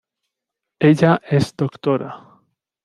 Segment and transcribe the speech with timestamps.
[0.89, 2.11] Ella es doctora.